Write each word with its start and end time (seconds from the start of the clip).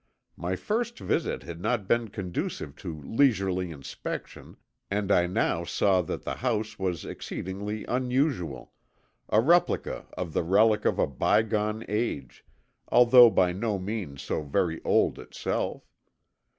My 0.35 0.55
first 0.55 0.97
visit 0.97 1.43
had 1.43 1.61
not 1.61 1.87
been 1.87 2.07
conducive 2.07 2.75
to 2.77 3.01
leisurely 3.03 3.69
inspection 3.69 4.57
and 4.89 5.11
I 5.11 5.27
now 5.27 5.63
saw 5.63 6.01
that 6.01 6.23
the 6.23 6.37
house 6.37 6.79
was 6.79 7.05
exceedingly 7.05 7.85
unusual, 7.85 8.73
a 9.29 9.39
replica 9.39 10.07
of 10.13 10.33
the 10.33 10.41
relic 10.41 10.85
of 10.85 10.97
a 10.97 11.05
bygone 11.05 11.85
age, 11.87 12.43
although 12.87 13.29
by 13.29 13.51
no 13.51 13.77
means 13.77 14.23
so 14.23 14.41
very 14.41 14.81
old 14.83 15.19
itself. 15.19 15.87